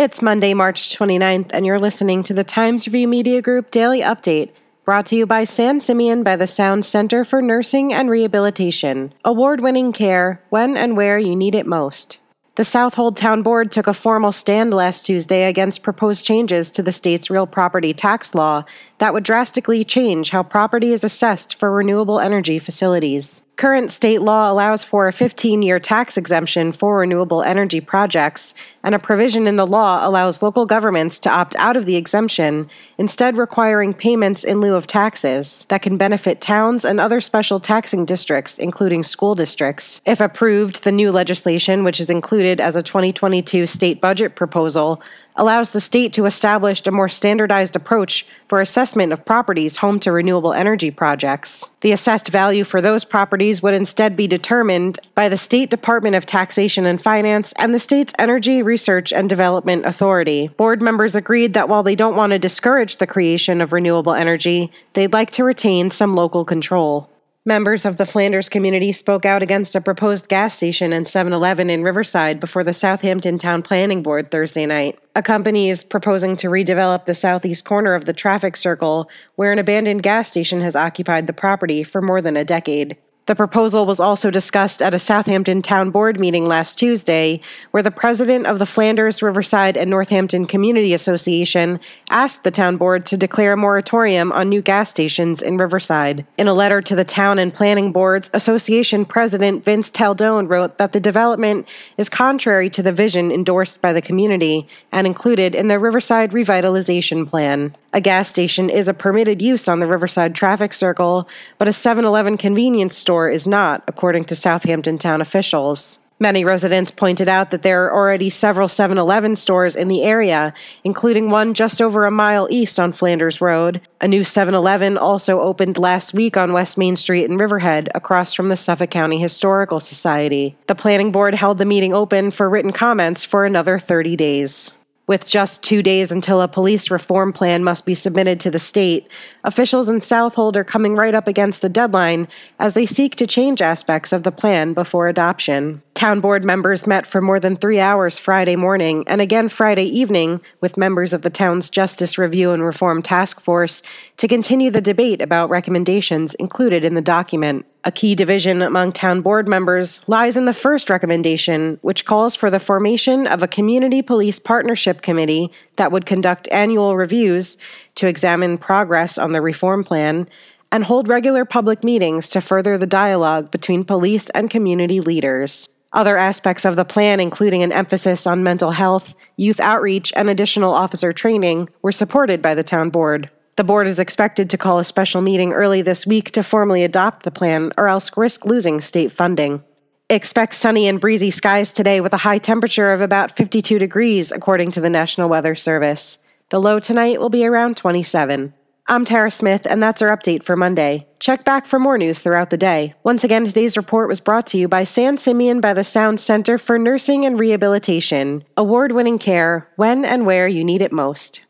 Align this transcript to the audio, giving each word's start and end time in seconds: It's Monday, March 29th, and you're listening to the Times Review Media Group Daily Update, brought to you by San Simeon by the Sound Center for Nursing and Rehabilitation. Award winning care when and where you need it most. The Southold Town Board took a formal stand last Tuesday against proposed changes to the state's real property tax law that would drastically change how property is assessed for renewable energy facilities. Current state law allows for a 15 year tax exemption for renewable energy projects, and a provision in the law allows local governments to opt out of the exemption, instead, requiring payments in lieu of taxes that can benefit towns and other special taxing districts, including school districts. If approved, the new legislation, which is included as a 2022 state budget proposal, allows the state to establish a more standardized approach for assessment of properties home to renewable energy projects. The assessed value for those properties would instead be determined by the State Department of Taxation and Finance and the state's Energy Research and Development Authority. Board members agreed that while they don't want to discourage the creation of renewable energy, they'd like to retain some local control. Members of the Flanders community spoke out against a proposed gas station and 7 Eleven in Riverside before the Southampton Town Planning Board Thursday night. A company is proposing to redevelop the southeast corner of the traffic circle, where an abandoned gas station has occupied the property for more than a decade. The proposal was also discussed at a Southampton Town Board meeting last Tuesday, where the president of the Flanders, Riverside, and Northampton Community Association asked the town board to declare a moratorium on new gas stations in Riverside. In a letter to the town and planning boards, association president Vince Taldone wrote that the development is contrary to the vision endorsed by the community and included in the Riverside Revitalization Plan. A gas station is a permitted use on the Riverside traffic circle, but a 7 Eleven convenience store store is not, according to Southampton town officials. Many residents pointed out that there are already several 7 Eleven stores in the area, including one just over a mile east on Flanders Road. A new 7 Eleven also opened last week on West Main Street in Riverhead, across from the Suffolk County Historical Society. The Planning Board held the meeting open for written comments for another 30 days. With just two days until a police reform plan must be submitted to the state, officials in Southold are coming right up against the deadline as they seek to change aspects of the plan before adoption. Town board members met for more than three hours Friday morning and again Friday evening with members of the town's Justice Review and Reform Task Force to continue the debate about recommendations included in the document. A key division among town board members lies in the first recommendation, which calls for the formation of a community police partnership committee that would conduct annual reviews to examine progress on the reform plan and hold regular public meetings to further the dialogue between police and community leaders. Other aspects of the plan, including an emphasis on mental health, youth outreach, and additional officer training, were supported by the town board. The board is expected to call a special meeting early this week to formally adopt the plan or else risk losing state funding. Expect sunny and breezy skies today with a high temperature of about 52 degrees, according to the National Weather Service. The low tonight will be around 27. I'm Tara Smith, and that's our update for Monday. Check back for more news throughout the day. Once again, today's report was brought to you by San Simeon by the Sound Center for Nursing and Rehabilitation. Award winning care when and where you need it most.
It's 0.00 0.22
Monday, 0.22 0.54
March 0.54 0.96
29th, 0.96 1.50
and 1.52 1.66
you're 1.66 1.78
listening 1.78 2.22
to 2.22 2.32
the 2.32 2.42
Times 2.42 2.86
Review 2.86 3.06
Media 3.06 3.42
Group 3.42 3.70
Daily 3.70 4.00
Update, 4.00 4.50
brought 4.86 5.04
to 5.08 5.14
you 5.14 5.26
by 5.26 5.44
San 5.44 5.78
Simeon 5.78 6.22
by 6.22 6.36
the 6.36 6.46
Sound 6.46 6.86
Center 6.86 7.22
for 7.22 7.42
Nursing 7.42 7.92
and 7.92 8.08
Rehabilitation. 8.08 9.12
Award 9.26 9.60
winning 9.60 9.92
care 9.92 10.42
when 10.48 10.74
and 10.74 10.96
where 10.96 11.18
you 11.18 11.36
need 11.36 11.54
it 11.54 11.66
most. 11.66 12.16
The 12.54 12.64
Southold 12.64 13.18
Town 13.18 13.42
Board 13.42 13.70
took 13.70 13.86
a 13.86 13.92
formal 13.92 14.32
stand 14.32 14.72
last 14.72 15.04
Tuesday 15.04 15.44
against 15.44 15.82
proposed 15.82 16.24
changes 16.24 16.70
to 16.70 16.82
the 16.82 16.92
state's 16.92 17.28
real 17.28 17.46
property 17.46 17.92
tax 17.92 18.34
law 18.34 18.64
that 19.00 19.12
would 19.12 19.24
drastically 19.24 19.84
change 19.84 20.30
how 20.30 20.42
property 20.42 20.94
is 20.94 21.04
assessed 21.04 21.56
for 21.56 21.70
renewable 21.70 22.20
energy 22.20 22.58
facilities. 22.58 23.42
Current 23.60 23.90
state 23.90 24.22
law 24.22 24.50
allows 24.50 24.84
for 24.84 25.06
a 25.06 25.12
15 25.12 25.60
year 25.60 25.78
tax 25.78 26.16
exemption 26.16 26.72
for 26.72 26.96
renewable 26.96 27.42
energy 27.42 27.82
projects, 27.82 28.54
and 28.82 28.94
a 28.94 28.98
provision 28.98 29.46
in 29.46 29.56
the 29.56 29.66
law 29.66 30.00
allows 30.08 30.42
local 30.42 30.64
governments 30.64 31.20
to 31.20 31.28
opt 31.28 31.54
out 31.56 31.76
of 31.76 31.84
the 31.84 31.96
exemption, 31.96 32.70
instead, 32.96 33.36
requiring 33.36 33.92
payments 33.92 34.44
in 34.44 34.62
lieu 34.62 34.74
of 34.74 34.86
taxes 34.86 35.66
that 35.68 35.82
can 35.82 35.98
benefit 35.98 36.40
towns 36.40 36.86
and 36.86 36.98
other 36.98 37.20
special 37.20 37.60
taxing 37.60 38.06
districts, 38.06 38.56
including 38.56 39.02
school 39.02 39.34
districts. 39.34 40.00
If 40.06 40.22
approved, 40.22 40.82
the 40.82 40.90
new 40.90 41.12
legislation, 41.12 41.84
which 41.84 42.00
is 42.00 42.08
included 42.08 42.62
as 42.62 42.76
a 42.76 42.82
2022 42.82 43.66
state 43.66 44.00
budget 44.00 44.36
proposal, 44.36 45.02
allows 45.36 45.70
the 45.70 45.80
state 45.80 46.12
to 46.14 46.26
establish 46.26 46.86
a 46.86 46.90
more 46.90 47.08
standardized 47.08 47.76
approach 47.76 48.26
for 48.48 48.60
assessment 48.60 49.12
of 49.12 49.24
properties 49.24 49.76
home 49.76 50.00
to 50.00 50.12
renewable 50.12 50.52
energy 50.52 50.90
projects. 50.90 51.68
The 51.82 51.92
assessed 51.92 52.28
value 52.28 52.64
for 52.64 52.80
those 52.80 53.04
properties 53.04 53.62
would 53.62 53.74
instead 53.74 54.16
be 54.16 54.26
determined 54.26 54.98
by 55.14 55.28
the 55.28 55.38
State 55.38 55.70
Department 55.70 56.16
of 56.16 56.26
Taxation 56.26 56.84
and 56.84 57.00
Finance 57.00 57.52
and 57.58 57.74
the 57.74 57.78
state's 57.78 58.12
Energy 58.18 58.62
Research 58.62 59.12
and 59.12 59.28
Development 59.28 59.86
Authority. 59.86 60.48
Board 60.48 60.82
members 60.82 61.14
agreed 61.14 61.54
that 61.54 61.68
while 61.68 61.82
they 61.82 61.94
don't 61.94 62.16
want 62.16 62.32
to 62.32 62.38
discourage 62.38 62.96
the 62.96 63.06
creation 63.06 63.60
of 63.60 63.72
renewable 63.72 64.14
energy, 64.14 64.72
they'd 64.94 65.12
like 65.12 65.30
to 65.32 65.44
retain 65.44 65.90
some 65.90 66.14
local 66.14 66.44
control. 66.44 67.08
Members 67.50 67.84
of 67.84 67.96
the 67.96 68.06
Flanders 68.06 68.48
community 68.48 68.92
spoke 68.92 69.24
out 69.24 69.42
against 69.42 69.74
a 69.74 69.80
proposed 69.80 70.28
gas 70.28 70.54
station 70.54 70.92
and 70.92 71.08
7 71.08 71.32
Eleven 71.32 71.68
in 71.68 71.82
Riverside 71.82 72.38
before 72.38 72.62
the 72.62 72.72
Southampton 72.72 73.38
Town 73.38 73.60
Planning 73.60 74.04
Board 74.04 74.30
Thursday 74.30 74.66
night. 74.66 75.00
A 75.16 75.22
company 75.22 75.68
is 75.68 75.82
proposing 75.82 76.36
to 76.36 76.46
redevelop 76.46 77.06
the 77.06 77.14
southeast 77.16 77.64
corner 77.64 77.94
of 77.94 78.04
the 78.04 78.12
traffic 78.12 78.56
circle, 78.56 79.10
where 79.34 79.50
an 79.50 79.58
abandoned 79.58 80.04
gas 80.04 80.30
station 80.30 80.60
has 80.60 80.76
occupied 80.76 81.26
the 81.26 81.32
property 81.32 81.82
for 81.82 82.00
more 82.00 82.22
than 82.22 82.36
a 82.36 82.44
decade. 82.44 82.96
The 83.30 83.36
proposal 83.36 83.86
was 83.86 84.00
also 84.00 84.28
discussed 84.28 84.82
at 84.82 84.92
a 84.92 84.98
Southampton 84.98 85.62
Town 85.62 85.92
Board 85.92 86.18
meeting 86.18 86.46
last 86.46 86.80
Tuesday, 86.80 87.40
where 87.70 87.80
the 87.80 87.92
president 87.92 88.48
of 88.48 88.58
the 88.58 88.66
Flanders, 88.66 89.22
Riverside, 89.22 89.76
and 89.76 89.88
Northampton 89.88 90.46
Community 90.46 90.92
Association 90.94 91.78
asked 92.10 92.42
the 92.42 92.50
town 92.50 92.76
board 92.76 93.06
to 93.06 93.16
declare 93.16 93.52
a 93.52 93.56
moratorium 93.56 94.32
on 94.32 94.48
new 94.48 94.60
gas 94.60 94.90
stations 94.90 95.42
in 95.42 95.58
Riverside. 95.58 96.26
In 96.38 96.48
a 96.48 96.52
letter 96.52 96.82
to 96.82 96.96
the 96.96 97.04
town 97.04 97.38
and 97.38 97.54
planning 97.54 97.92
boards, 97.92 98.32
association 98.34 99.04
president 99.04 99.62
Vince 99.62 99.92
Taldone 99.92 100.50
wrote 100.50 100.78
that 100.78 100.90
the 100.90 100.98
development 100.98 101.68
is 101.98 102.08
contrary 102.08 102.68
to 102.70 102.82
the 102.82 102.90
vision 102.90 103.30
endorsed 103.30 103.80
by 103.80 103.92
the 103.92 104.02
community 104.02 104.66
and 104.90 105.06
included 105.06 105.54
in 105.54 105.68
the 105.68 105.78
Riverside 105.78 106.32
Revitalization 106.32 107.28
Plan. 107.28 107.72
A 107.92 108.00
gas 108.00 108.28
station 108.28 108.70
is 108.70 108.88
a 108.88 108.94
permitted 108.94 109.40
use 109.40 109.68
on 109.68 109.78
the 109.78 109.86
Riverside 109.86 110.34
traffic 110.34 110.72
circle, 110.72 111.28
but 111.58 111.68
a 111.68 111.72
7 111.72 112.04
Eleven 112.04 112.36
convenience 112.36 112.96
store 112.96 113.19
store 113.20 113.30
is 113.30 113.46
not, 113.46 113.82
according 113.86 114.24
to 114.24 114.34
Southampton 114.34 114.96
town 114.96 115.20
officials. 115.20 115.98
Many 116.18 116.42
residents 116.42 116.90
pointed 116.90 117.28
out 117.28 117.50
that 117.50 117.60
there 117.60 117.84
are 117.84 117.94
already 117.94 118.30
several 118.30 118.66
7 118.66 118.96
Eleven 118.96 119.36
stores 119.36 119.76
in 119.76 119.88
the 119.88 120.02
area, 120.02 120.54
including 120.84 121.28
one 121.28 121.52
just 121.52 121.82
over 121.82 122.06
a 122.06 122.10
mile 122.10 122.48
east 122.50 122.80
on 122.80 122.92
Flanders 122.92 123.40
Road. 123.42 123.82
A 124.00 124.08
new 124.08 124.24
7 124.24 124.54
Eleven 124.54 124.96
also 124.96 125.40
opened 125.40 125.76
last 125.76 126.14
week 126.14 126.38
on 126.38 126.54
West 126.54 126.78
Main 126.78 126.96
Street 126.96 127.26
in 127.26 127.36
Riverhead, 127.36 127.90
across 127.94 128.32
from 128.32 128.48
the 128.48 128.56
Suffolk 128.56 128.90
County 128.90 129.18
Historical 129.18 129.80
Society. 129.80 130.56
The 130.66 130.74
Planning 130.74 131.12
Board 131.12 131.34
held 131.34 131.58
the 131.58 131.66
meeting 131.66 131.92
open 131.92 132.30
for 132.30 132.48
written 132.48 132.72
comments 132.72 133.22
for 133.22 133.44
another 133.44 133.78
30 133.78 134.16
days. 134.16 134.72
With 135.10 135.26
just 135.28 135.64
two 135.64 135.82
days 135.82 136.12
until 136.12 136.40
a 136.40 136.46
police 136.46 136.88
reform 136.88 137.32
plan 137.32 137.64
must 137.64 137.84
be 137.84 137.96
submitted 137.96 138.38
to 138.38 138.50
the 138.52 138.60
state, 138.60 139.08
officials 139.42 139.88
in 139.88 140.00
Southold 140.00 140.56
are 140.56 140.62
coming 140.62 140.94
right 140.94 141.16
up 141.16 141.26
against 141.26 141.62
the 141.62 141.68
deadline 141.68 142.28
as 142.60 142.74
they 142.74 142.86
seek 142.86 143.16
to 143.16 143.26
change 143.26 143.60
aspects 143.60 144.12
of 144.12 144.22
the 144.22 144.30
plan 144.30 144.72
before 144.72 145.08
adoption. 145.08 145.82
Town 146.00 146.20
board 146.20 146.46
members 146.46 146.86
met 146.86 147.06
for 147.06 147.20
more 147.20 147.38
than 147.38 147.56
three 147.56 147.78
hours 147.78 148.18
Friday 148.18 148.56
morning 148.56 149.04
and 149.06 149.20
again 149.20 149.50
Friday 149.50 149.84
evening 149.84 150.40
with 150.62 150.78
members 150.78 151.12
of 151.12 151.20
the 151.20 151.28
town's 151.28 151.68
Justice 151.68 152.16
Review 152.16 152.52
and 152.52 152.64
Reform 152.64 153.02
Task 153.02 153.38
Force 153.38 153.82
to 154.16 154.26
continue 154.26 154.70
the 154.70 154.80
debate 154.80 155.20
about 155.20 155.50
recommendations 155.50 156.32
included 156.36 156.86
in 156.86 156.94
the 156.94 157.02
document. 157.02 157.66
A 157.84 157.92
key 157.92 158.14
division 158.14 158.62
among 158.62 158.92
town 158.92 159.20
board 159.20 159.46
members 159.46 160.00
lies 160.08 160.38
in 160.38 160.46
the 160.46 160.54
first 160.54 160.88
recommendation, 160.88 161.78
which 161.82 162.06
calls 162.06 162.34
for 162.34 162.50
the 162.50 162.58
formation 162.58 163.26
of 163.26 163.42
a 163.42 163.46
community 163.46 164.00
police 164.00 164.38
partnership 164.38 165.02
committee 165.02 165.52
that 165.76 165.92
would 165.92 166.06
conduct 166.06 166.48
annual 166.50 166.96
reviews 166.96 167.58
to 167.96 168.06
examine 168.06 168.56
progress 168.56 169.18
on 169.18 169.32
the 169.32 169.42
reform 169.42 169.84
plan 169.84 170.26
and 170.72 170.84
hold 170.84 171.08
regular 171.08 171.44
public 171.44 171.84
meetings 171.84 172.30
to 172.30 172.40
further 172.40 172.78
the 172.78 172.86
dialogue 172.86 173.50
between 173.50 173.84
police 173.84 174.30
and 174.30 174.48
community 174.48 175.02
leaders. 175.02 175.68
Other 175.92 176.16
aspects 176.16 176.64
of 176.64 176.76
the 176.76 176.84
plan, 176.84 177.18
including 177.18 177.62
an 177.62 177.72
emphasis 177.72 178.26
on 178.26 178.44
mental 178.44 178.70
health, 178.70 179.14
youth 179.36 179.58
outreach, 179.58 180.12
and 180.14 180.30
additional 180.30 180.72
officer 180.72 181.12
training, 181.12 181.68
were 181.82 181.90
supported 181.90 182.40
by 182.40 182.54
the 182.54 182.62
town 182.62 182.90
board. 182.90 183.28
The 183.56 183.64
board 183.64 183.88
is 183.88 183.98
expected 183.98 184.48
to 184.50 184.58
call 184.58 184.78
a 184.78 184.84
special 184.84 185.20
meeting 185.20 185.52
early 185.52 185.82
this 185.82 186.06
week 186.06 186.30
to 186.32 186.44
formally 186.44 186.84
adopt 186.84 187.24
the 187.24 187.32
plan 187.32 187.72
or 187.76 187.88
else 187.88 188.16
risk 188.16 188.46
losing 188.46 188.80
state 188.80 189.10
funding. 189.10 189.62
Expect 190.08 190.54
sunny 190.54 190.86
and 190.86 191.00
breezy 191.00 191.30
skies 191.30 191.72
today 191.72 192.00
with 192.00 192.12
a 192.12 192.18
high 192.18 192.38
temperature 192.38 192.92
of 192.92 193.00
about 193.00 193.36
52 193.36 193.78
degrees, 193.78 194.32
according 194.32 194.70
to 194.72 194.80
the 194.80 194.90
National 194.90 195.28
Weather 195.28 195.54
Service. 195.54 196.18
The 196.50 196.60
low 196.60 196.78
tonight 196.78 197.20
will 197.20 197.28
be 197.28 197.44
around 197.44 197.76
27. 197.76 198.54
I'm 198.90 199.04
Tara 199.04 199.30
Smith, 199.30 199.68
and 199.70 199.80
that's 199.80 200.02
our 200.02 200.08
update 200.08 200.42
for 200.42 200.56
Monday. 200.56 201.06
Check 201.20 201.44
back 201.44 201.64
for 201.64 201.78
more 201.78 201.96
news 201.96 202.22
throughout 202.22 202.50
the 202.50 202.56
day. 202.56 202.94
Once 203.04 203.22
again, 203.22 203.44
today's 203.44 203.76
report 203.76 204.08
was 204.08 204.18
brought 204.20 204.48
to 204.48 204.58
you 204.58 204.66
by 204.66 204.82
San 204.82 205.16
Simeon 205.16 205.60
by 205.60 205.74
the 205.74 205.84
Sound 205.84 206.18
Center 206.18 206.58
for 206.58 206.76
Nursing 206.76 207.24
and 207.24 207.38
Rehabilitation. 207.38 208.42
Award 208.56 208.90
winning 208.90 209.20
care 209.20 209.68
when 209.76 210.04
and 210.04 210.26
where 210.26 210.48
you 210.48 210.64
need 210.64 210.82
it 210.82 210.90
most. 210.90 211.40